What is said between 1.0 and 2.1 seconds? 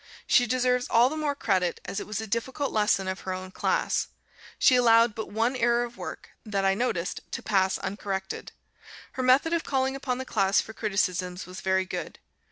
the more credit, as it